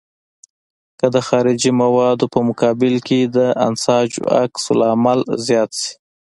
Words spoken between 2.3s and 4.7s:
په مقابل کې د انساجو عکس